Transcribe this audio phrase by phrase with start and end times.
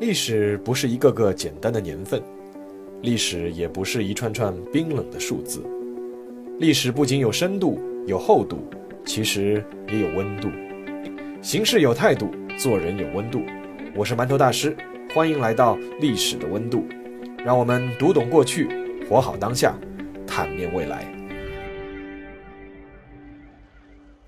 [0.00, 2.22] 历史不是一个个简单的年份，
[3.02, 5.62] 历史也不是一串串冰冷的数字。
[6.58, 8.64] 历史不仅有深度、有厚度，
[9.04, 10.48] 其实也有温度。
[11.42, 13.42] 行事有态度，做人有温度。
[13.94, 14.74] 我是馒头大师，
[15.14, 16.82] 欢迎来到历史的温度。
[17.44, 18.68] 让我们读懂过去，
[19.06, 19.78] 活好当下，
[20.26, 21.04] 探面未来。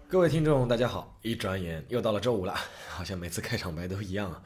[0.07, 1.19] 各位听众，大家好！
[1.23, 2.55] 一转眼又到了周五了，
[2.91, 4.43] 好像每次开场白都一样啊。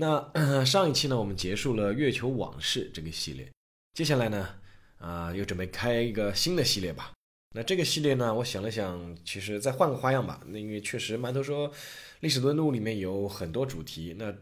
[0.00, 0.30] 那
[0.64, 3.50] 上一期呢，我们结束了《月球往事》这个系列，
[3.94, 4.54] 接下来呢，
[4.98, 7.12] 啊，又准备开一个新的系列吧。
[7.56, 10.40] 那这个系列呢，我想了想，其实再换个花样吧。
[10.46, 11.72] 那因为确实馒头说，
[12.20, 14.32] 历史的路里面有很多主题，那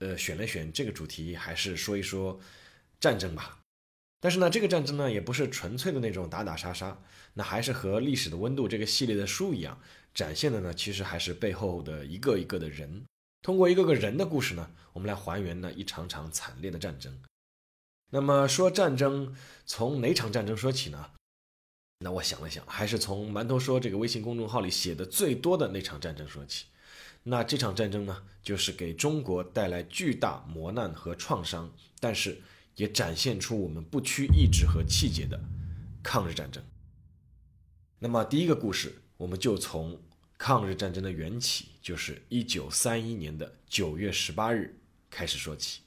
[0.00, 2.38] 呃，选了选这个主题，还是说一说
[3.00, 3.60] 战争吧。
[4.20, 7.00] 但是呢，这个战争呢，也不是纯粹的那种打打杀杀，
[7.32, 9.80] 那还是和《历史的温度》这个系列的书一样，
[10.12, 13.02] 展现的呢，其实还是背后的一个一个的人。
[13.46, 17.16] 通过一个个人的故事呢，我们来还原呢一场场惨烈的战争。
[18.10, 21.10] 那么说战争，从哪场战争说起呢？
[22.00, 26.64] 那我想了想，还是从馒头说这个微信公众号里写的最多的那场战争说起。
[27.22, 32.42] 那这场战争呢，就是给中国带来巨大磨难和创伤，但是
[32.74, 35.40] 也展现出我们不屈意志和气节的
[36.02, 36.60] 抗日战争。
[38.00, 40.02] 那么第一个故事，我们就从。
[40.38, 44.76] 抗日战争的缘起就是一九三一年的九月十八日
[45.08, 45.82] 开始说起，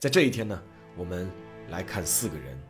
[0.00, 0.60] 在这一天呢，
[0.96, 1.30] 我们
[1.68, 2.60] 来看四个人。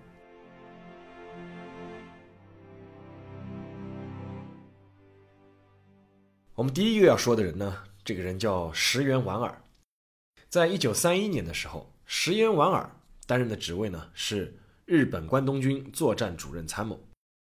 [6.54, 9.62] 我们第一个要说的人呢，这个人叫石原莞尔。
[10.50, 12.94] 在一九三一年的时候，石原莞尔
[13.26, 17.02] 担任的职位呢是日本关东军作战主任参谋。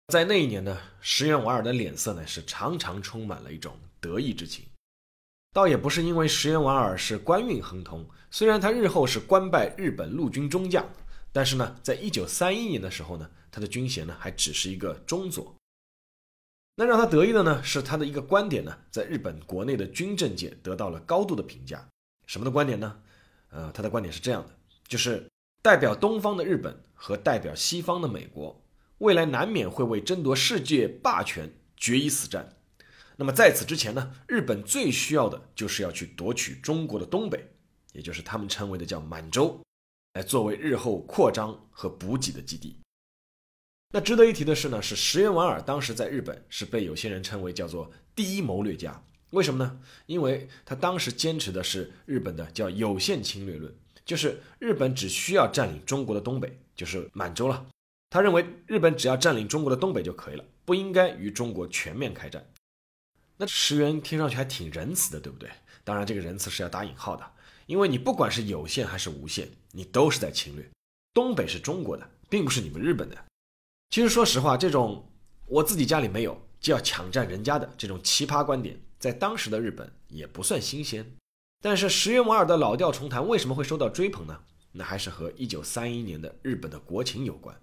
[0.09, 4.63] 在那一年呢，石原莞尔的脸色呢是常常充满了一种得意之情，
[5.55, 10.85] 倒也不是因为石原莞尔是官运亨通，虽然他日后是官拜日本陆军中将，
[11.31, 15.55] 但是呢，在一九三一年的时候呢，他的军衔呢还只是一个中佐。
[16.75, 21.87] 那让他得意的呢，是他的一个观点呢，在日本国内的军政界得到了高度的评价。
[22.25, 22.99] 什么的观点呢？
[23.51, 24.49] 呃，他的观点是这样的，
[24.89, 25.25] 就是
[25.61, 28.61] 代表东方的日本和代表西方的美国。
[28.97, 32.57] 未来难免会为争夺世界霸权决一死战。
[33.17, 37.49] 那么在此之前呢，日本最需要的就是要去夺取中国的东北，
[37.93, 39.61] 也就是他们称为的叫满洲，
[40.13, 42.79] 来作为日后扩张和补给的基地。
[43.93, 49.01] 那值得一提的是呢，是石原莞尔当时在日本是被有些人称为叫做第一谋略家。
[49.29, 49.79] 为什么呢？
[50.05, 53.73] 因为他当时坚持的是日本的叫有限侵略论，
[54.03, 57.65] 就是日本只需要占领中国的东北，就是满洲了。
[58.09, 62.45] 他认为日本只要占领中国的东北就可以了，不应该与中国全面开战。
[63.37, 65.49] 那石原听上去还挺仁慈的，对不对？
[65.83, 67.31] 当然，这个仁慈是要打引号的，
[67.65, 70.69] 因为你不管是有限还是无限，你都是在侵略。
[71.13, 73.25] 东北是中国的，并不是你们日本的。
[73.89, 75.11] 其实说实话，这种
[75.45, 81.05] 我自己家里没有就要抢占人家的这种奇葩观点，在当时的日本也不算新鲜。
[81.61, 84.39] 但是石原莞尔的老调重弹为什么会受到追捧呢？
[84.71, 87.55] 那还是和一九三一年的日本的国情有关。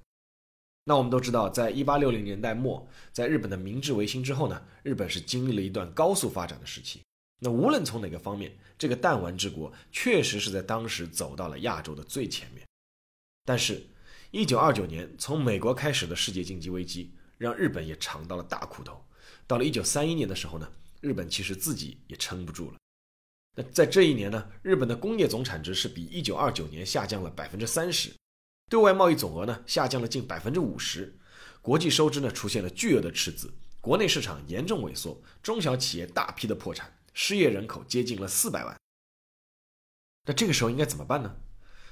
[0.84, 7.00] 那我们都知道，在一八六零年代末，在日本的明治维新之后呢，日本是经历了一段高速发展的时期。
[7.38, 12.66] 那无论从哪个方面，这个弹丸之国确实是在当时走到了亚洲的最前面。
[13.44, 13.84] 但是，
[14.30, 19.04] 一九二九年从美国开始的世界经济危机，让日本也尝到了大苦头。
[19.46, 20.68] 到了一九三一年的时候呢，
[21.00, 22.76] 日本其实自己也撑不住了。
[23.56, 28.10] 那在这一年呢，日本的工业总产值是比一九二九年下降了百分之三十。
[28.72, 31.14] 对外贸易总额呢下降了近百分之五十，
[31.60, 33.52] 国际收支呢出现了巨额的赤字，
[33.82, 38.74] 国内市场严重萎缩，中小企业大批的破产，失业人口接近了四百万。
[40.24, 41.36] 那这个时候应该怎么办呢？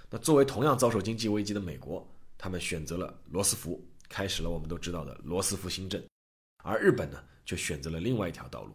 [0.08, 6.02] 那作为同样遭受经济危机的美国，他们选择了罗斯福，开始了我们都知道的罗斯福新政，
[6.64, 8.74] 而日本呢就选择了另外一条道路，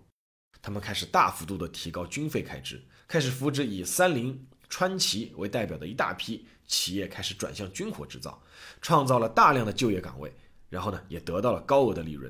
[0.61, 4.45] 他们开始大幅度的提高军费开支，开始扶植以三菱。
[4.77, 8.43] 川崎为代表的一大批企业开始转向军火制造，
[8.81, 10.29] 创造了大量的就业岗位，
[10.67, 12.29] 然后呢，也得到了高额的利润。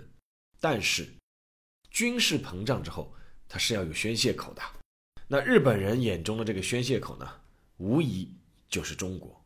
[0.59, 1.07] 但是，
[1.89, 3.11] 军事膨胀之后，
[3.49, 4.61] 它是要有宣泄口的。
[5.27, 7.27] 那日本人眼中的这个宣泄口呢，
[7.77, 8.31] 无疑
[8.69, 9.43] 就是中国。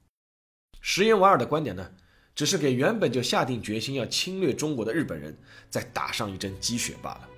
[0.82, 1.90] 石原莞尔的观点呢，
[2.36, 5.34] 只是给原本就下定决心要侵略中国的日本人
[5.70, 7.30] 再打上一针鸡血罢了。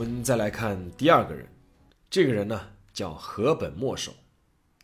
[0.00, 1.46] 我们再来看第二个人，
[2.08, 4.14] 这个人呢叫河本末守，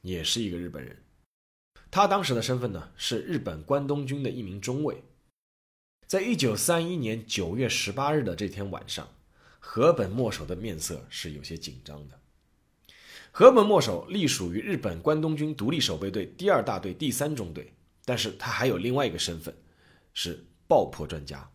[0.03, 0.95] 也是一个日本人。
[1.91, 5.03] 他当时的身份呢是日本关东军的一名中尉。
[6.07, 9.09] 在一九三一年九月十八日的这天晚上，
[9.59, 12.21] 河本墨守的面色是有些紧张的。
[13.33, 17.73] 河本墨守隶属于日本关东军独立守备队第二大队第三中队，
[18.05, 19.57] 但是他还有另外一个身份，
[20.13, 21.51] 是爆破专家。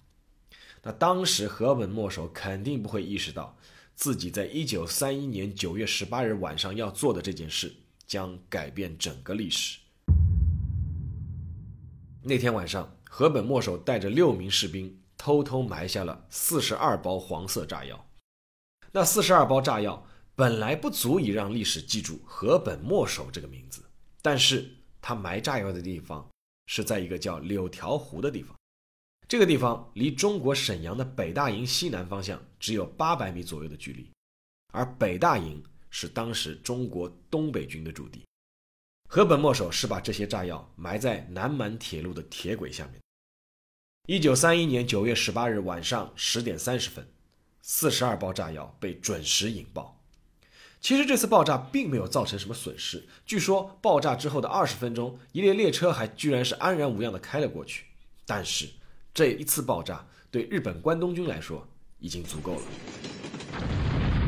[0.84, 3.58] 那当时河本墨守肯定不会意识到，
[3.96, 7.74] 自己在一九三一年九月十八日晚上要做的这件事
[8.06, 9.80] 将改变整个历史。
[12.24, 12.98] 那天晚上。
[13.14, 18.08] 河本墨守带着六名士兵偷偷埋下了四十二包黄色炸药。
[18.94, 23.84] 那四十二包炸药本来不足以让历史记住河本墨守这个名字，
[24.22, 26.26] 但是他埋炸药的地方
[26.68, 28.56] 是在一个叫柳条湖的地方。
[29.32, 34.12] 这个地方离中国沈阳的北大营西南方向只有八百米左右的距离，
[34.74, 38.26] 而北大营是当时中国东北军的驻地。
[39.08, 43.00] 河本末守是把这些炸药埋在南满铁路的铁轨下面。
[44.06, 47.08] 一九三一年九月十八日晚上十点三十分，
[47.62, 50.04] 四十二包炸药被准时引爆。
[50.82, 53.08] 其实这次爆炸并没有造成什么损失。
[53.26, 57.86] 据说爆炸之后的二十分钟，一列列车还居然是安然无恙的开了过去。
[58.26, 58.68] 但是
[59.14, 61.68] 这一次爆炸对日本关东军来说
[62.00, 62.62] 已经足够了。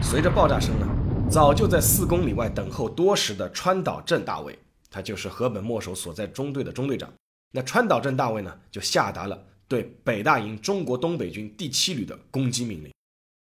[0.01, 0.87] 随着爆炸声呢，
[1.31, 4.59] 早就在四公里外等候多时的川岛正大尉，
[4.89, 7.11] 他就是河本末守所在中队的中队长。
[7.51, 9.45] 那川岛正大尉呢，就下达了。
[9.69, 12.91] 对北大营中国东北军第七旅的攻击命令。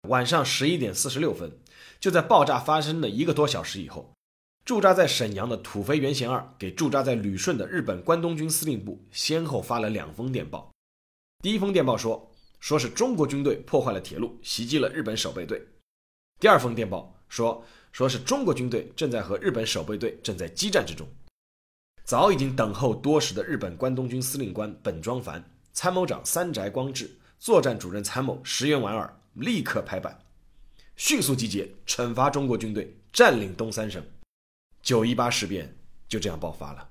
[0.08, 1.50] 晚上十一点四十六分，
[1.98, 4.12] 就在爆炸发生的一个多小时以后，
[4.64, 10.70] 驻扎在沈阳的土肥原贤二给驻扎在旅顺的日本关东军司令部先后发了两封电报。
[11.46, 12.28] 第一封电报说，
[12.58, 15.64] 说是中国军队破坏了铁路，袭击了日本守备队。
[16.40, 21.06] 第二封电报说，说是中国军队正在和日本守备队正在激战之中。
[22.02, 25.40] 早已经等候多时的日本关东军司令官本庄繁。
[25.72, 27.08] 参谋长三宅光治、
[27.38, 30.20] 作战主任参谋石原莞尔立刻拍板，
[30.96, 34.02] 迅速集结，惩罚中国军队，占领东三省。
[34.82, 35.72] 九一八事变
[36.08, 36.88] 就这样爆发了。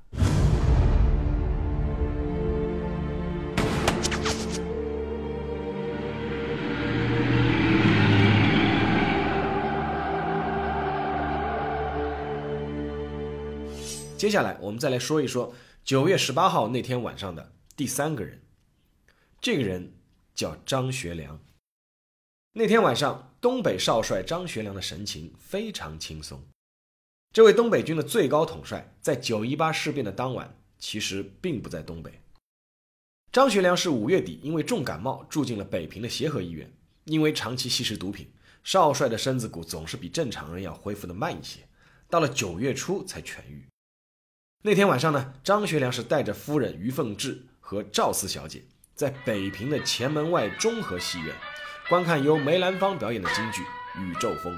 [14.17, 15.53] 接下来，我们再来说一说
[15.83, 18.41] 九月十八号那天晚上的第三个人。
[19.41, 19.93] 这个人
[20.33, 21.39] 叫张学良。
[22.53, 26.41] 那天晚上，东北少帅张学良的神情非常轻松。
[27.33, 32.21] 这位东北军的最高统帅，在九一八事变的当晚，其实并不在东北。
[33.33, 36.71] 张学良是五月底因为重感冒住进了北平的协和医院。
[37.03, 38.31] 因为长期吸食毒品，
[38.63, 41.67] 少帅的身子骨总是比正常人要恢复的慢一些，
[42.09, 43.67] 到了九月初才痊愈。
[44.67, 48.63] 那天晚上呢，张学良是带着夫人于凤至和赵四小姐。
[48.95, 51.35] 在北平的前门外中和戏院，
[51.87, 53.61] 观看由梅兰芳表演的京剧
[54.01, 54.51] 《宇宙风》。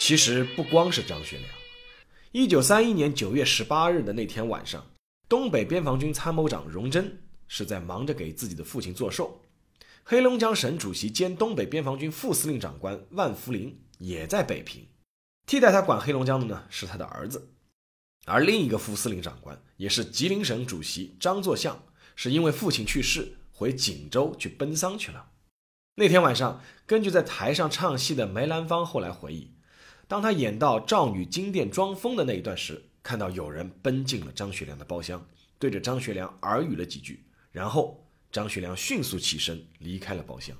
[0.00, 1.48] 其实不光是张学良，
[2.32, 4.84] 一九三一年九月十八日的那天晚上，
[5.28, 9.40] 东北边防军参谋长荣臻是在忙着给自己的父亲做寿，
[10.02, 14.88] 黑龙江省主席兼东北边防军副司令长官万福林也在北平，
[15.46, 17.52] 替代他管黑龙江的呢是他的儿子。
[18.26, 21.84] 而另一个副司令长官，也是吉林省主席张作相，
[22.16, 25.30] 是因为父亲去世，回锦州去奔丧去了。
[25.94, 29.54] 那天晚上，根据在台上唱戏的梅兰芳后来回忆，
[30.08, 35.24] 当他演到赵女金殿装疯的那一段时，看到有人奔进了张学良的包厢，
[35.60, 40.56] 对着张学良耳语了几句，然后张学良迅速起身离开了包厢。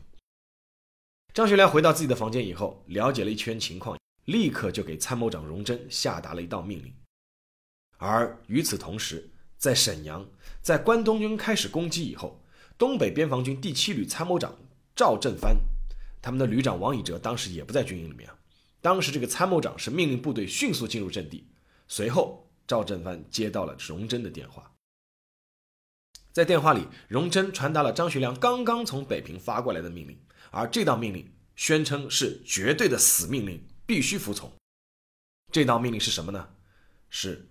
[1.35, 6.95] 张学良回到自己的房间以后，了解了一圈情况，立刻就给参谋长荣臻下达了一道命令。
[7.97, 10.29] 而与此同时，在沈阳，
[10.61, 12.45] 在关东军开始攻击以后，
[12.77, 14.59] 东北边防军第七旅参谋长
[14.95, 15.57] 赵振藩，
[16.21, 18.29] 他们的旅长王以哲当时也不在军营里面。
[18.83, 21.49] 当时这个参谋长是命令部队迅速进入阵地。
[21.89, 24.73] 随后，赵振藩接到了荣臻的电话，
[26.31, 30.19] 在电话里，荣臻传达了张学良刚刚从北平发过来的命令，
[30.53, 34.53] 而这道命令宣称是绝对的死命令，必须服从。
[35.51, 36.49] 这道命令是什么呢？
[37.11, 37.49] 是。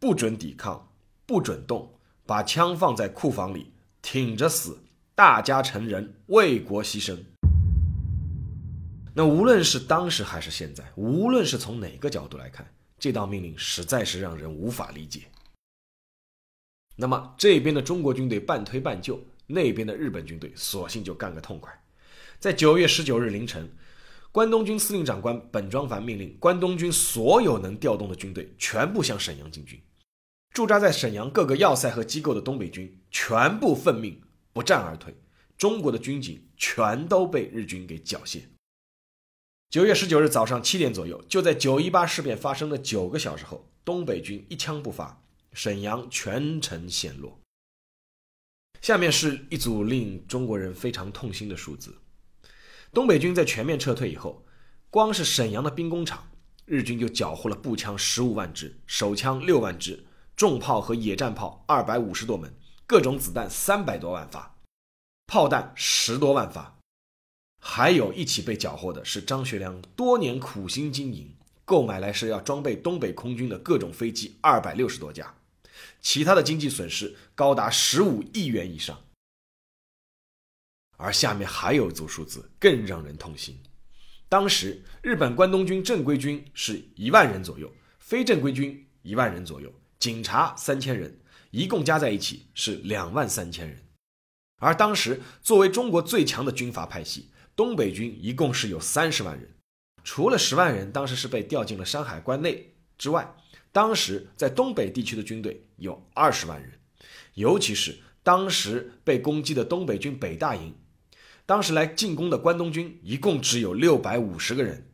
[0.00, 0.92] 不准抵抗，
[1.26, 4.78] 不准动，把枪放在库房里，挺着死，
[5.16, 7.18] 大家成人，为国牺牲。
[9.12, 15.22] 那无论是当时还是现在，无论是从哪个角度来看，这道命令实在是让人无法理解。
[16.94, 21.76] 那么这边的中国军队半推半就，那边的日本军队索性就干个痛快。
[22.40, 23.68] 在九月十九日凌晨，
[24.30, 29.80] 关东军司令长官本庄繁命令关东军所有能调动的军队全部向沈阳进军。
[30.54, 35.12] 驻扎在沈阳各个要塞和机构的东北军全部奉命不战而退。
[35.56, 38.42] 中国的军警全都被日军给缴械。
[39.70, 45.20] 九月十九日早上七点左右，就在九一八事变发生的九个小时后，东北军一枪不发，
[45.52, 47.40] 沈阳全城陷落。
[48.80, 51.92] 下面是一组令中国人非常痛心的数字：
[52.92, 54.44] 东北军在全面撤退以后，
[54.90, 56.30] 光是沈阳的兵工厂，
[56.64, 62.54] 日军就缴获了步枪十五万支、手枪六万支、重炮和野战炮二百五十多门、
[62.86, 64.56] 各种子弹三百多万发。
[65.26, 66.78] 炮弹十多万发，
[67.60, 75.34] 还有一起被缴获的是张学良多年苦心经营购买来是要装备东北空军的各种飞机二百六十多架，
[76.00, 78.98] 其他的经济损失高达十五亿元以上。
[80.98, 83.58] 而下面还有一组数字更让人痛心：
[84.28, 93.84] 当时日本关东军正规军是一万人左右，非正规军一万人左右，警察三千人，一共加在一起是两万三千人。
[94.60, 99.48] 而当时作为中国最强的军阀派系，东北军一共是有三十万人，
[100.02, 103.36] 除了十万人当时是被调进了山海关内之外，
[103.70, 106.72] 当时在东北地区的军队有二十万人，
[107.34, 110.74] 尤其是当时被攻击的东北军北大营，
[111.48, 114.86] 当时来进攻的关东军一共只有六百五十个人，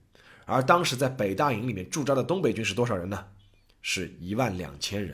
[0.44, 3.26] 而当时在北大营里面驻扎的东北军是多少人呢？
[3.82, 5.10] 是一万两千人。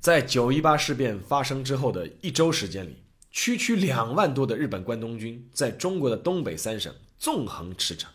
[0.00, 8.06] 在九一八事变发生之后的一周时间里，区区两万多的日本关东军在中国的东北三省纵横驰骋，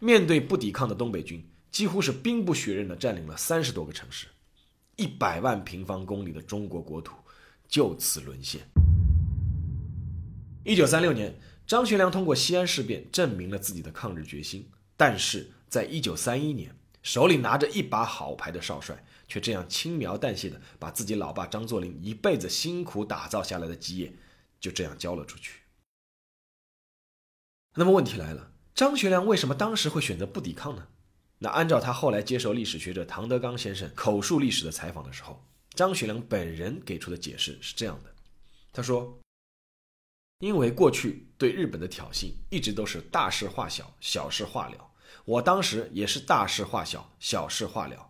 [0.00, 4.26] 面对不抵抗的东北军，几乎是兵不血刃地占领了三十多个城市，
[4.96, 7.14] 一百万平方公里的中国国土
[7.68, 8.60] 就此沦陷。
[10.64, 19.04] 一九三六年，张学良通过西安事变证明了自己的抗日决心，但是在一九三一年，手里拿着一把好牌的少帅。
[19.30, 24.12] 却这样轻描淡写的把自己老爸张作霖一辈子辛苦打造下来的基业，
[24.58, 25.60] 就这样交了出去。
[27.76, 30.88] 那么问题来了，张学良为什么当时会选择不抵抗呢？
[31.38, 38.12] 那按照他后来接受历史学者唐德刚先生口述历史的采访的时候，张学良本人给出的解释是这样的：
[38.72, 39.19] 他说，
[40.40, 44.74] 因为过去对日本的挑衅一直都是大事化小，小事化了，
[45.24, 48.08] 我当时也是大事化小，小事化了。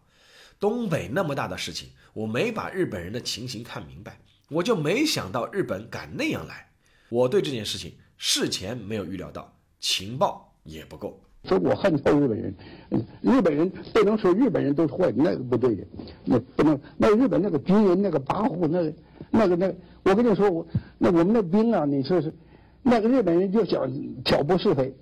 [0.58, 6.70] 东北那么大的事情，我没把日本人的情形看明白，我就没想到日本敢那样来。
[7.08, 11.20] 我对这件事情事前没有预料到，情报也不够。
[11.44, 12.54] 说我恨透日本人，
[13.22, 15.86] 日本人不能说日本人都是坏，那个不对的，
[16.24, 16.78] 那不能。
[16.98, 18.94] 那日本那个军人那个跋扈，那个
[19.30, 20.66] 那个那，我跟你说，我
[20.98, 22.32] 那我们那兵啊，你说是，
[22.82, 23.90] 那个日本人就想
[24.24, 24.94] 挑拨是非，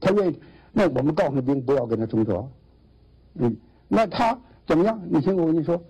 [0.00, 0.40] 他愿意，
[0.72, 2.50] 那我们告诉兵不要跟他争夺，
[3.34, 3.56] 嗯，
[3.88, 4.38] 那他。
[4.66, 5.00] 怎么样？
[5.10, 5.82] 你听我跟你说，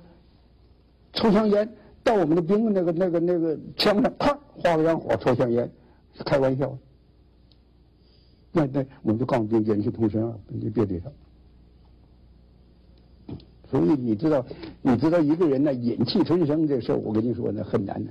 [1.12, 1.70] 抽香烟
[2.02, 5.70] 到我们的兵那个那个那个枪上，啪划个洋火，抽香烟，
[6.24, 6.78] 开玩笑。
[8.52, 11.10] 那那我们就告诉兵忍气吞声啊，你别理他。
[13.70, 14.46] 所以你知道，
[14.80, 18.10] 你知道一个人呢忍气吞声这事儿，我跟你说那很难的。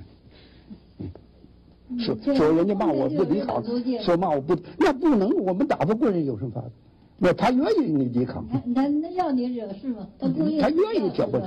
[2.00, 3.63] 说说人家骂我不抵抗，
[4.03, 6.72] 说骂我不，那不能，我们打不过人有什么法子？
[7.18, 10.08] 那他愿意你抵抗，那那要你惹事吗？
[10.20, 11.41] 他不愿意，他愿意挑拨，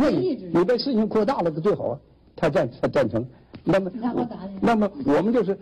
[0.00, 0.34] 愿意。
[0.54, 1.98] 你把事情扩大了，最好啊。
[2.36, 3.24] 他赞他赞成，
[3.62, 3.90] 那么
[4.60, 5.56] 那么我们就是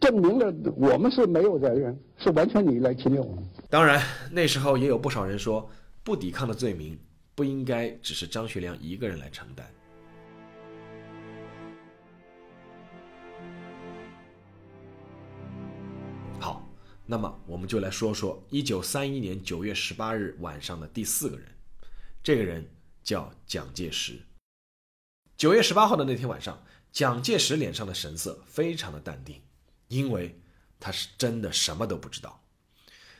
[0.00, 3.44] 证明了我们是没有责任，是完全你来侵略我们。
[3.70, 4.02] 当然，
[4.32, 5.68] 那时候也有不少人说，
[6.02, 6.98] 不抵抗的罪名
[7.36, 9.64] 不应该只是张学良一个人来承担。
[17.08, 21.46] 那么，我们就来说说一九三一年九月十八日晚上的第四个人，
[22.20, 22.68] 这个人
[23.04, 24.18] 叫蒋介石。
[25.36, 29.40] 九月十八号的那天晚上，蒋介石脸上的神色非常的淡定，
[29.88, 30.40] 因为
[30.80, 32.42] 他是真的什么都不知道。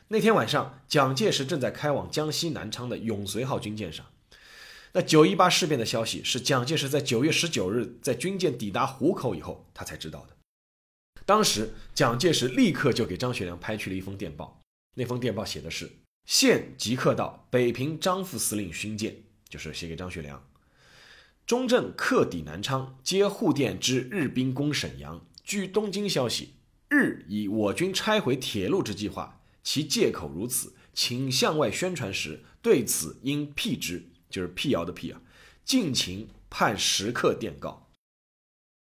[0.09, 4.05] 那天晚上，蒋介石正在开往江西南昌的永绥号军舰上。
[4.93, 10.36] 那九一八事变的消息是蒋介石在九月十九日在军舰抵达湖口以后，他才知道的。
[11.27, 14.61] 当时，蒋介石立刻就给张学良拍去了一封电报。
[14.95, 15.91] 那封电报写的是
[16.25, 19.13] ：“现即刻到北平张副司令勋舰，
[19.49, 20.41] 就是写给张学良。
[21.45, 25.27] 中正克抵南昌，接沪电之日兵攻沈阳。
[25.43, 26.53] 据东京消息，
[26.87, 35.21] 日以我军拆毁铁路之计划，其借口如此，请向外宣传时，对此应辟之，就是辟谣的辟啊。
[35.65, 37.83] 敬请盼时刻电告。”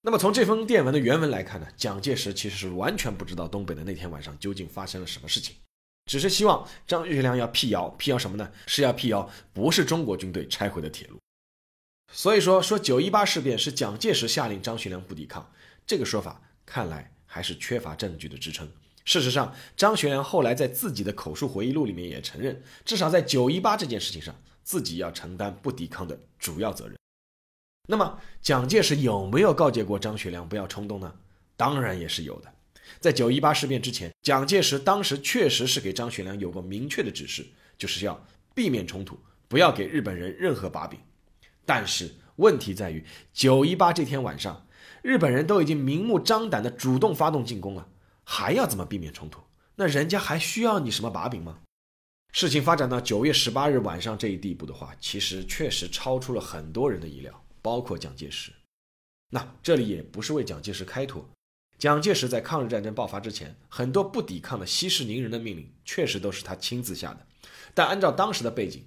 [0.03, 5.57] 那么从这封电文的原文来看呢，蒋介石其实是完全不知道东北的那天晚上究竟发生了什么事情，
[6.07, 8.51] 只是希望张学良要辟谣，辟谣什么呢？
[8.67, 11.19] 是要辟谣不是中国军队拆毁的铁路。
[12.13, 15.53] 所以说，说九一八事变是蒋介石下令张学良不抵抗，
[15.87, 18.73] 这个说法看来还是缺乏证据的支撑。
[19.05, 27.00] 事实上，张学良后来在自己的口述回忆录里面也承认，至少在九一八这件事情上，自己要承担不抵抗的主要责任。
[27.91, 31.13] 那么，蒋介石有没有告诫过张学良不要冲动呢？
[31.57, 32.49] 当然也是有的。
[33.01, 37.45] 在九一八事变之前，蒋介石当时确实是给张学良有过明确的指示，
[37.77, 39.19] 就是要避免冲突，
[39.49, 41.01] 不要给日本人任何把柄。
[41.67, 44.69] 但是问题在于，九一八这天晚上，
[45.03, 47.89] 日本人都已经明目张胆的主动发动进攻了，
[48.23, 49.41] 还要怎么避免冲突？
[49.75, 51.59] 那人家还需要你什么把柄吗？
[52.31, 57.45] 事情发展到九月十八日晚上这一地步的话，其实确实超出了很多人的意料。
[57.63, 58.53] 包括蒋介石，
[59.31, 61.29] 那这里也不是为蒋介石开脱。
[61.79, 67.27] 蒋介石在抗日战争爆发之前，很多不抵抗的息事宁人的命令，确实都是他亲自下的。
[67.73, 68.85] 但按照当时的背景，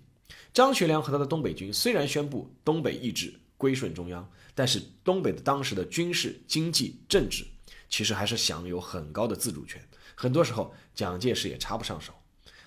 [0.54, 7.44] 张学良和他的东北军虽然宣布东北意志归顺中央，但是东北的当时的军事、经济、政治，
[7.90, 9.82] 其实还是享有很高的自主权。
[10.14, 12.14] 很多时候，蒋介石也插不上手。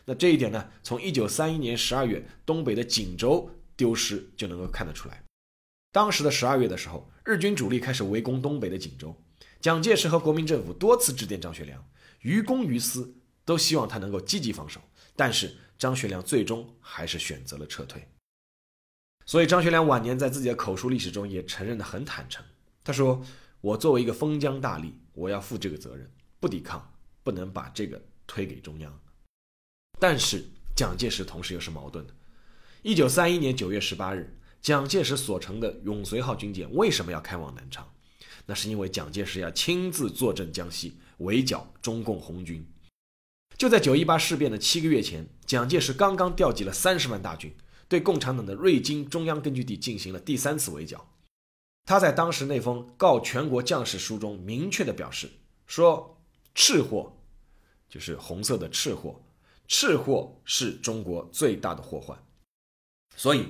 [0.05, 5.23] 那这一点呢，从一九三一年十二月东北的锦州丢失就能够看得出来。
[5.93, 9.17] 当时的十二月的时候，日军主力开始围攻东北的锦州，
[9.61, 11.83] 蒋介石和国民政府多次致电张学良，
[12.21, 13.15] 于公于私
[13.47, 14.81] 都希望他能够积极防守，
[15.15, 18.07] 但是张学良最终还是选择了撤退。
[19.25, 22.45] 所以张学良晚年在自己的口述历史中也承认的很坦诚，
[22.85, 23.25] 他说
[23.63, 29.01] ：“我作为一个封疆大吏，我要负这个责任，不抵抗，不能把这个推给中央。”
[29.99, 30.45] 但是
[30.77, 32.15] 蒋介石同时又是矛盾的。
[32.83, 34.39] 一九三一年九月十八日。
[34.67, 37.89] 蒋介石所乘的永绥号军舰为什么要开往南昌？
[38.47, 42.67] 那是因为蒋介石要亲自坐镇江西，围剿中共红军。
[43.57, 47.55] 就在九一八事变的七个月前，蒋介石刚刚调集了三十万大军，
[47.87, 51.13] 对共产党的瑞金中央根据地进行了第三次围剿。
[51.85, 55.31] 他在当时那封告全国将士书中明确的表示
[55.69, 56.21] 说
[56.57, 57.17] ：“赤货，
[57.89, 59.23] 就是红色的赤货，
[59.69, 62.21] 赤货是中国最大的祸患。”
[63.15, 63.47] 所以。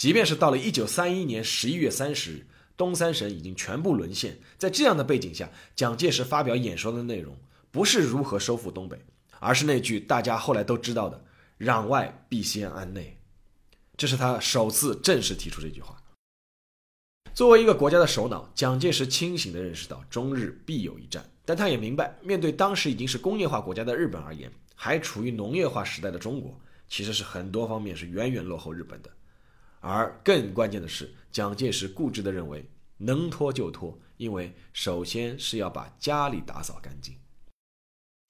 [0.00, 4.38] 即便是到了一九三一年十一月三十日，东三省已经全部沦陷。
[4.56, 7.36] 在这样的背景下，蒋介石发表演说的内容
[7.70, 8.98] 不是如何收复东北，
[9.40, 11.22] 而是那句大家后来都知道的
[11.60, 13.20] “攘外必先安内”。
[13.98, 15.94] 这是他首次正式提出这句话。
[17.34, 26.58] 作为一个国家的首脑，蒋介石清醒地认识到中日必有一战，但他也明白，面对当时已经是工业化国家的日本而言，还处于农业化时代的中国，
[26.88, 29.10] 其实是很多方面是远远落后日本的。
[29.80, 37.16] 而更关键的是，蒋介石固执地认为能拖就拖，因为首先是要把家里打扫干净。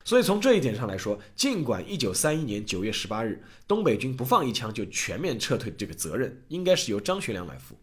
[0.04, 7.76] 所以从这一点上来说，尽管1931年9月18日东北军不放一枪就全面撤退，这个责任应该是由张学良来负，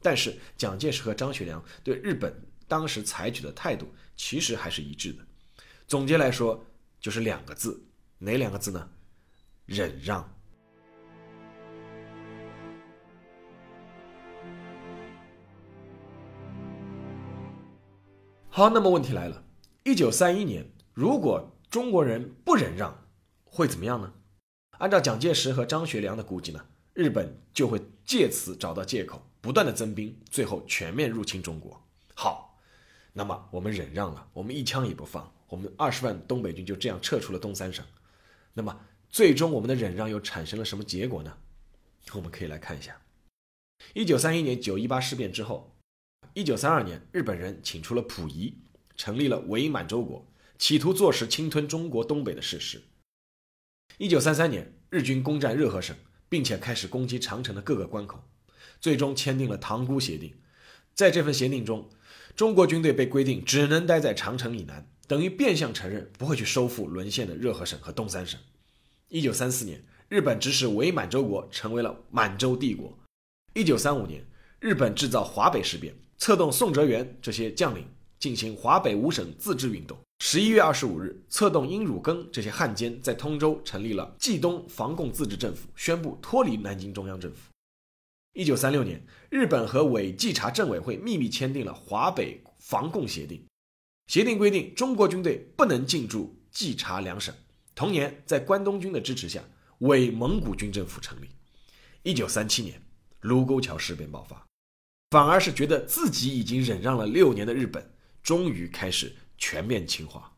[0.00, 2.32] 但是蒋介石和张学良对日本
[2.68, 5.26] 当时采取的态度其实还是一致的。
[5.88, 6.64] 总结来说，
[7.00, 7.84] 就是两个字，
[8.18, 8.90] 哪两个字呢？
[9.66, 10.33] 忍让。
[18.56, 19.42] 好，那么问题来了，
[19.82, 23.04] 一九三一年，如果中国人不忍让，
[23.42, 24.14] 会怎么样呢？
[24.78, 31.84] 按照蒋介石和张学良的估计呢，日本就会借此找到借口，不断的增兵，最后全面入侵中国。
[32.14, 32.56] 好，
[33.12, 37.84] 那么我们忍让了，我们一枪也不放，我们二十万东北军就这样撤出了东三省。
[38.52, 41.38] 那么最终我们的忍让又产生了什么结果呢？
[42.12, 43.00] 我们可以来看一下，
[43.94, 45.73] 一九三一年九一八事变之后。
[46.32, 48.56] 一九三二年，日本人请出了溥仪，
[48.96, 50.26] 成立了伪满洲国，
[50.58, 52.82] 企图坐实侵吞中国东北的事实。
[53.98, 55.94] 一九三三年，日军攻占热河省，
[56.28, 58.24] 并且开始攻击长城的各个关口，
[58.80, 60.30] 最终签订了《塘沽协定》。
[60.94, 61.90] 在这份协定中，
[62.34, 68.40] 中国军队被规定只能待在长城以南，等于变相承认不会去收复沦陷的热河省和东三省。
[69.08, 72.98] 一九三四年，日本指使伪满洲国成为了满洲帝国。
[73.54, 74.24] 一九三五年，
[74.58, 75.94] 日本制造华北事变。
[76.24, 77.86] 策动宋哲元这些将领
[78.18, 79.94] 进行华北五省自治运动。
[80.20, 87.50] 十一月二十五日，策动殷汝耕这些汉奸在通州成立了冀东防共自治政府，宣布脱离南京中央政府。
[88.32, 93.44] 一九三六年，日本和伪冀察政委会秘密签订了华北防共协定，
[94.06, 97.34] 协定规定中国军队不能进驻冀察两省。
[97.74, 99.44] 同年，在关东军的支持下，
[99.80, 101.28] 伪蒙古军政府成立。
[102.02, 102.80] 一九三七年，
[103.20, 104.42] 卢沟桥事变爆发。
[105.10, 107.88] 反而是觉得自己已经忍让了六年的日本，
[108.22, 110.32] 终于开始全面侵华。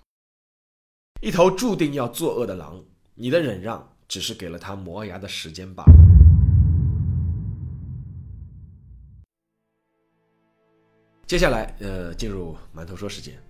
[1.23, 5.93] 一头注定要作恶的狼，你的忍让只是给了他磨牙的时间罢了。
[11.27, 13.43] 接下来，呃，进入馒头说时间。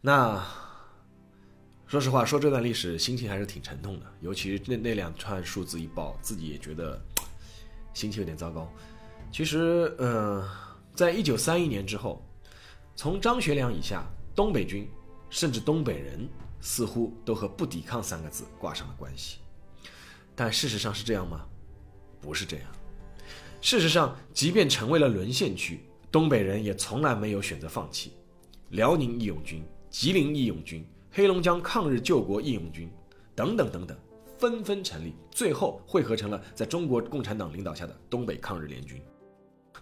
[0.00, 0.46] 那
[1.86, 7.02] 说实话，说这段历史，心情还是挺沉痛的，尤其是那那两串数字一报，自己也觉得
[7.94, 8.70] 心情有点糟糕。
[9.30, 10.42] 其实，嗯，
[10.94, 12.26] 在一九三一年之后，
[12.96, 14.88] 从张学良以下，东北军
[15.30, 16.28] 甚至东北人
[16.60, 19.38] 似乎都和“不抵抗”三个字挂上了关系。
[20.34, 21.46] 但事实上是这样吗？
[22.20, 22.66] 不是这样。
[23.60, 28.14] 事实上，即便成为了沦陷区，东北人也从来没有选择放弃。
[28.70, 32.90] 辽宁义勇军、吉林义勇军、黑龙江抗日救国义勇军
[33.36, 33.96] 等等等等，
[34.36, 39.00] 纷纷成立，最后汇合成了在中国共产党领导下的东北抗日联军。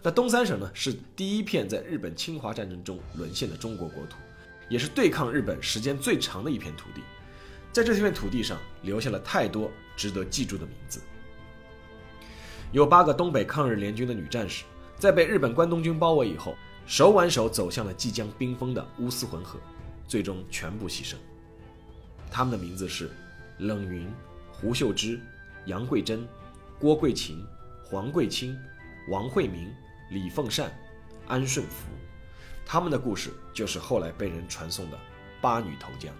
[0.07, 4.15] 那东三省呢，是第一片在日本侵华战争中沦陷的中国国土，
[4.69, 7.01] 也是对抗日本时间最长的一片土地。
[7.73, 11.01] 在这片土地上，留下了太多值得记住的名字。
[12.71, 14.63] 有八个东北抗日联军的女战士，
[14.97, 19.59] 在被日本关东军包围以后，手挽手走向了即将冰封的乌斯浑河，
[20.07, 21.15] 最终全部牺牲。
[22.31, 23.11] 他们的名字是
[23.57, 24.07] 冷云、
[24.53, 25.19] 胡秀芝、
[25.65, 26.25] 杨桂珍、
[26.79, 27.45] 郭桂琴、
[27.83, 28.57] 黄桂清、
[29.11, 29.69] 王惠明。
[30.09, 30.71] 李凤善、
[31.27, 31.89] 安顺福，
[32.65, 34.97] 他们的故事就是后来被人传颂的
[35.41, 36.13] 八女投江。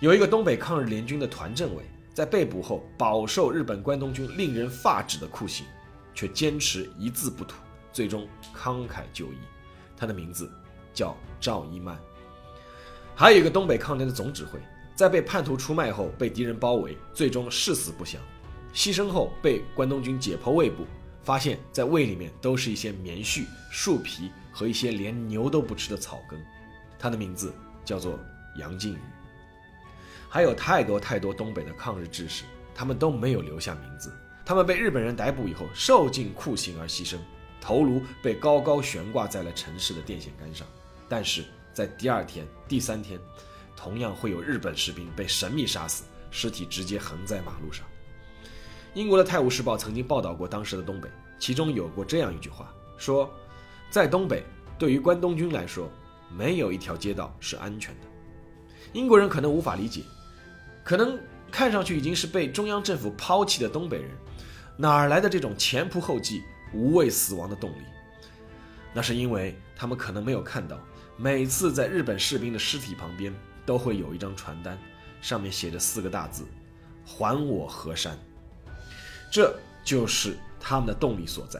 [0.00, 5.64] 有一个东北抗日联军的团政委，在被捕后饱受日本关东军令人发指的酷刑，
[6.14, 7.56] 却坚持一字不吐，
[7.92, 9.38] 最终慷慨就义。
[9.96, 10.50] 他的名字
[10.92, 11.98] 叫赵一曼。
[13.14, 14.58] 还有一个东北抗联的总指挥，
[14.96, 18.20] 在被叛徒出卖后被敌人包围，最终誓死不降，
[18.74, 20.86] 牺牲后被关东军解剖胃部。
[21.22, 26.40] 发现，在胃里面都是一些棉絮、树皮和一些连牛都不吃的草根。
[26.98, 27.54] 他的名字
[27.84, 28.18] 叫做
[28.58, 28.98] 杨靖宇。
[30.28, 34.12] 还有太多太多东北的抗日志士，他们都没有留下名字。
[34.44, 37.18] 他们被日本人逮捕以后，受尽酷刑而牺牲，
[37.60, 40.66] 头颅被高高悬挂在了城市的电线杆上。
[41.08, 43.20] 但是在第二天、第三天，
[43.76, 47.86] 同样会有日本士兵被神秘杀死，尸体直接横在马路上。
[48.94, 53.30] 英国的《泰晤士报》曾经报道过当时的东北，其中有过这样一句话：说，
[53.90, 54.44] 在东北，
[54.78, 55.90] 对于关东军来说，
[56.30, 58.06] 没有一条街道是安全的。
[58.92, 60.02] 英国人可能无法理解，
[60.84, 61.18] 可能
[61.50, 64.10] 看上去已经是被中央政府抛弃的东北人，
[64.76, 66.42] 哪来的这种前仆后继、
[66.74, 67.82] 无畏死亡的动力？
[68.92, 70.78] 那是因为他们可能没有看到，
[71.16, 74.78] 每次在日本士兵的尸体旁边都会有一张传单，
[75.22, 76.44] 上面写着四个大字
[77.06, 78.14] ：“还我河山。”
[79.32, 81.58] 这就是他们的动力所在，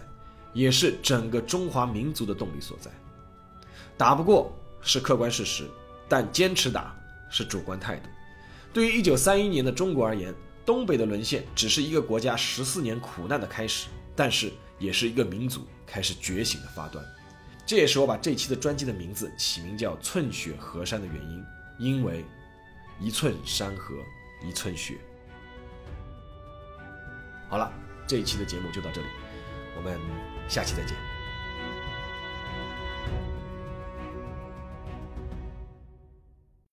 [0.53, 2.91] 也是整个中华民族的动力所在。
[3.97, 5.67] 打不过是客观事实，
[6.07, 6.95] 但坚持打
[7.31, 8.11] 是主观态度。
[8.75, 10.35] 对于一九三一年的中国而言，
[10.67, 17.03] 东北的沦陷只是一个国家十四年苦难的开始，但是也是一个民族开始觉醒的发端。
[17.65, 21.45] 这也是我把这期的专辑的名字起名叫“寸雪河山”的原因，
[21.79, 22.23] 因为
[23.01, 23.95] 一寸山河
[24.47, 24.99] 一寸血。
[27.53, 27.71] 好了，
[28.07, 29.07] 这一期的节目就到这里，
[29.77, 30.01] 我们
[30.49, 31.12] 下期再见。